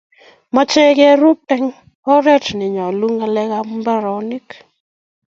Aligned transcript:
mechei 0.55 0.93
kerub 0.99 1.39
eng' 1.55 1.77
oret 2.15 2.45
ne 2.57 2.65
nyolu 2.75 3.07
ng'alekab 3.15 3.67
mbarenik 3.79 4.47